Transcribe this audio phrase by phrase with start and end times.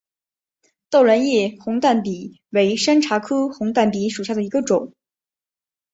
[0.89, 4.95] 倒卵叶红淡比为山茶科红淡比属下的一个种。